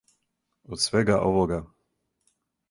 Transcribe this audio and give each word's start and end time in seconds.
Од 0.77 0.81
свега 0.85 1.19
овога. 1.27 1.61